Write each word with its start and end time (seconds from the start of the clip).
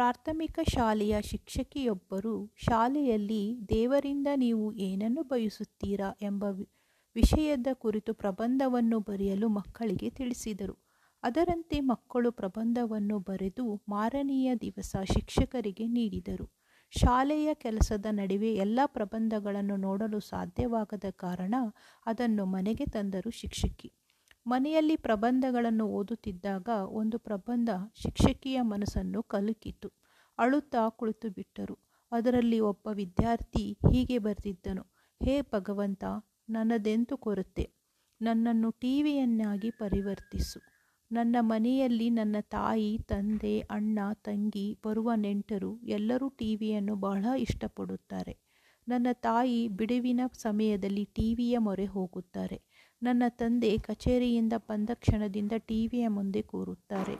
ಪ್ರಾಥಮಿಕ 0.00 0.58
ಶಾಲೆಯ 0.68 1.16
ಶಿಕ್ಷಕಿಯೊಬ್ಬರು, 1.22 2.54
ಶಾಲೆಯಲ್ಲಿ 2.56 3.58
ದೇವರಿಂದ 3.68 4.26
ನೀವು 4.36 4.72
ಏನನ್ನು 4.72 5.22
ಬಯಸುತ್ತೀರಾ? 5.22 6.18
ಎಂಬ 6.22 6.44
ವಿಷಯದ 7.14 7.66
ಕುರಿತು 7.72 8.14
ಪ್ರಬಂಧವನ್ನು 8.14 9.00
ಬರೆಯಲು 9.00 9.48
ಮಕ್ಕಳಿಗೆ 9.48 10.10
ತಿಳಿಸಿದರು. 10.10 10.78
ಅದರಂತೆ 11.22 11.80
ಮಕ್ಕಳು 11.80 12.32
ಪ್ರಬಂಧವನ್ನು 12.32 13.18
ಬರೆದು 13.18 13.82
ಮಾರನೆಯ 13.88 14.54
ದಿವಸ 14.54 14.96
ಶಿಕ್ಷಕರಿಗೆ 15.12 15.86
ನೀಡಿದರು. 15.86 16.52
ಶಾಲೆಯ 16.90 17.54
ಕೆಲಸದ 17.54 18.06
ನಡುವೆ 18.10 18.54
ಎಲ್ಲ 18.54 18.80
ಪ್ರಬಂಧಗಳನ್ನು 18.86 19.76
ನೋಡಲು 19.76 20.20
ಸಾಧ್ಯವಾಗದ 20.20 21.04
ಕಾರಣ 21.10 21.54
ಅದನ್ನು 22.06 22.44
ಮನೆಗೆ 22.44 22.86
ತಂದರು 22.86 23.30
ಶಿಕ್ಷಕಿ. 23.30 23.92
ಮನೆಯಲ್ಲಿ 24.46 24.96
ಪ್ರಬಂಧಗಳನ್ನು 24.96 25.86
ಓದುತ್ತಿದ್ದಾಗ 25.86 26.68
ಒಂದು 26.68 27.18
ಪ್ರಬಂಧ 27.18 27.70
ಶಿಕ್ಷಕಿಯ 28.02 28.60
ಮನಸ್ಸನ್ನು 28.62 29.22
ಕಲಕಿತು. 29.22 29.92
ಅಳುತ್ತಾ 30.38 30.88
ಕುಳಿತು 30.88 31.30
ಬಿಟ್ಟರು. 31.30 31.78
ಅದರಲ್ಲಿ 32.12 32.60
ಒಬ್ಬ 32.60 32.88
ವಿದ್ಯಾರ್ಥಿ 32.92 33.72
ಹೀಗೆ 33.72 34.18
ಬರೆದಿದ್ದನು, 34.18 34.82
ಹೇ 35.22 35.40
ಭಗವಂತ, 35.40 36.04
ನನ್ನದೆಂತು 36.50 37.16
ಕೊರತೆ? 37.16 37.70
ನನ್ನನ್ನು 38.20 38.70
ಟಿವಿಯನ್ನಾಗಿ 38.70 39.70
ಪರಿವರ್ತಿಸು. 39.70 40.60
ನನ್ನ 41.12 41.36
ಮನೆಯಲ್ಲಿ 41.40 42.10
ನನ್ನ 42.10 42.36
ತಾಯಿ, 42.40 42.98
ತಂದೆ, 42.98 43.60
ಅಣ್ಣ, 43.60 43.98
ತಂಗಿ 44.14 44.78
ಬರುವ 44.84 45.12
ನೆಂಟರು 45.16 45.80
ಎಲ್ಲರೂ 45.82 46.28
ಟಿ 46.28 46.56
ವಿಯನ್ನು 46.56 46.96
ಬಹಳ 46.96 47.24
ಇಷ್ಟಪಡುತ್ತಾರೆ. 47.38 48.38
ನನ್ನ 48.88 49.06
ತಾಯಿ 49.12 49.68
ಬಿಡುವಿನ 49.68 50.20
ಸಮಯದಲ್ಲಿ 50.38 51.04
ಟಿವಿಯ 51.04 51.58
ಮೊರೆ 51.58 51.86
ಹೋಗುತ್ತಾರೆ. 51.86 52.69
ನನ್ನ 53.02 53.22
ತಂದೆ 53.28 53.78
ಕಚೇರಿಯಿಂದ 53.78 54.52
ಬಂದ 54.68 54.90
ಕ್ಷಣದಿಂದ 54.94 55.52
ಟಿವಿಯ 55.58 56.08
ಮುಂದೆ 56.08 56.42
ಕೂರುತ್ತಾರೆ. 56.42 57.14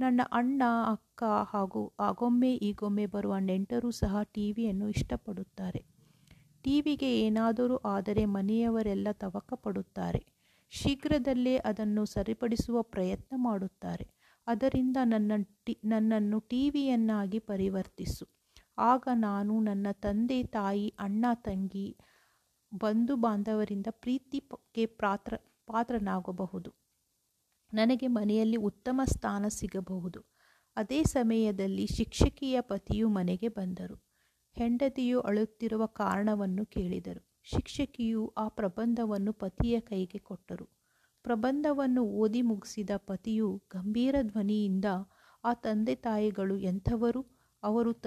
ನನ್ನ 0.00 0.20
ಅಣ್ಣ, 0.32 0.62
ಅಕ್ಕ 0.86 1.22
ಹಾಗೂ 1.24 1.92
ಆಗೊಮ್ಮೆ 2.00 2.54
ಈಗೊಮ್ಮೆ 2.54 3.06
ಬರುವ 3.06 3.34
ನೆಂಟರು 3.38 3.90
ಸಹ 3.90 4.22
ಟಿವಿಯನ್ನು 4.22 4.88
ಇಷ್ಟಪಡುತ್ತಾರೆ. 4.88 5.80
ಟಿವಿಗೆ 6.62 7.20
ಏನಾದರೂ 7.20 7.76
ಆದರೆ 7.76 8.24
ಮನೆಯವರೆಲ್ಲ 8.24 9.08
ತವಕ 9.12 9.54
ಪಡುತ್ತಾರೆ 9.54 10.20
ಶೀಘ್ರದಲ್ಲೇ 10.72 11.56
ಅದನ್ನು 11.56 12.04
ಸರಿಪಡಿಸುವ 12.04 12.82
ಪ್ರಯತ್ನ 12.82 13.34
ಮಾಡುತ್ತಾರೆ. 13.36 14.04
ಅದರಿಂದ 14.46 14.96
ನನ್ನ 15.04 15.32
ಟಿ, 15.64 15.78
ನನ್ನನ್ನು 15.84 16.40
ಟಿವಿಯನ್ನಾಗಿ 16.40 17.38
ಪರಿವರ್ತಿಸು. 17.38 18.24
ಆಗ 18.78 19.08
ನಾನು 19.14 19.60
ನನ್ನ 19.60 19.86
ತಂದೆ, 19.92 20.42
ತಾಯಿ, 20.42 20.94
ಅಣ್ಣ, 20.98 21.24
ತಂಗಿ 21.34 21.96
ಬಂಧು 22.74 23.16
ಬಾಂಧವರಿಂದ 23.16 23.86
ಪ್ರೀತಿಗೆ 23.90 24.86
ಪಾತ್ರ, 24.86 25.36
ಪಾತ್ರನಾಗಬಹುದು. 25.66 26.72
ನನಗೆ 27.74 28.06
ಮನೆಯಲ್ಲಿ 28.06 28.56
ಉತ್ತಮ 28.56 29.00
ಸ್ಥಾನ 29.04 29.44
ಸಿಗಬಹುದು. 29.48 30.20
ಅದೇ 30.76 31.02
ಸಮಯದಲ್ಲಿ 31.02 31.86
ಶಿಕ್ಷಕಿಯ 31.86 32.60
ಪತಿಯು 32.60 33.08
ಮನೆಗೆ 33.08 33.48
ಬಂದರು. 33.48 34.04
ಹೆಂಡತಿಯು 34.52 35.20
ಅಳುತ್ತಿರುವ 35.20 35.86
ಕಾರಣವನ್ನು 35.86 36.66
ಕೇಳಿದರು. 36.66 37.40
ಶಿಕ್ಷಕಿಯು 37.42 38.34
ಆ 38.36 38.48
ಪ್ರಬಂಧವನ್ನು 38.48 39.32
ಪತಿಯ 39.32 39.80
ಕೈಗೆ 39.80 40.18
ಕೊಟ್ಟರು. 40.18 40.68
ಪ್ರಬಂಧವನ್ನು 41.22 42.04
ಓದಿ 42.04 42.42
ಮುಗಿಸಿದ 42.42 42.90
ಪತಿಯು 42.96 43.62
ಗಂಭೀರ 43.74 44.16
ಧ್ವನಿಯಿಂದ, 44.22 44.84
ಆ 45.44 45.54
ತಂದೆ 45.54 45.94
ತಾಯಿಗಳು 45.94 46.56
ಎಂಥವರು? 46.56 47.26
ಅವರು 47.62 47.92
ತ 47.92 48.06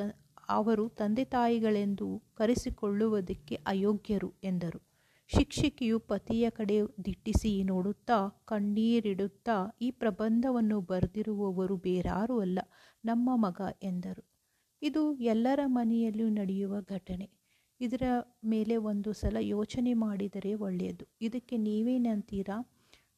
ಅವರು 0.49 0.89
ತಂದೆ 0.89 1.23
ತಾಯಿಗಳೆಂದು 1.23 2.23
ಕರೆಸಿಕೊಳ್ಳುವುದಕ್ಕೆ 2.35 3.55
ಅಯೋಗ್ಯರು 3.55 4.33
ಎಂದರು. 4.43 4.81
ಶಿಕ್ಷಕಿಯು 5.27 5.99
ಪತಿಯ 5.99 6.49
ಕಡೆ 6.49 6.79
ದಿಟ್ಟಿಸಿ 7.05 7.63
ನೋಡುತ್ತಾ, 7.63 8.27
ಕಣ್ಣೀರಿಡುತ್ತಾ, 8.45 9.77
ಈ 9.81 9.91
ಪ್ರಬಂಧವನ್ನು 9.91 10.81
ಬರೆದಿರುವವರು 10.81 11.77
ಬೇರಾರೂ 11.77 12.39
ಅಲ್ಲ, 12.39 12.59
ನಮ್ಮ 13.05 13.29
ಮಗ 13.35 13.61
ಎಂದರು. 13.83 14.25
ಇದು 14.81 15.17
ಎಲ್ಲರ 15.17 15.59
ಮನೆಯಲ್ಲೂ 15.65 16.29
ನಡೆಯುವ 16.29 16.81
ಘಟನೆ. 16.81 17.31
ಇದರ 17.81 18.01
ಮೇಲೆ 18.45 18.77
ಒಂದು 18.77 19.13
ಸಲ 19.13 19.37
ಯೋಚನೆ 19.39 19.93
ಮಾಡಿದರೆ 19.93 20.53
ಒಳ್ಳೆಯದು. 20.53 21.05
ಇದಕ್ಕೆ 21.21 21.57
ನೀವೇನಂತೀರಾ 21.57 22.74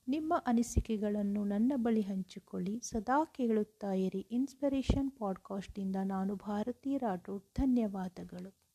ನಿಮ್ಮ 0.08 0.34
ಅನಿಸಿಕೆಗಳನ್ನು 0.46 1.44
ನನ್ನ 1.44 1.74
ಬಳಿ 1.76 2.02
ಹಂಚಿಕೊಳ್ಳಿ. 2.02 2.80
ಸದಾ 2.80 3.26
ಕೇಳುತ್ತಾ 3.26 3.94
ಇರಿ. 3.94 4.20
ಇನ್ಸ್ಪಿರೇಷನ್ 4.20 5.12
ಪಾಡ್ಕಾಸ್ಟಿಂದ 5.12 5.96
ನಾನು 6.04 6.36
ಭಾರತಿ 6.36 6.98
ರಾಠೋಡ್. 6.98 7.44
ಧನ್ಯವಾದಗಳು. 7.62 8.67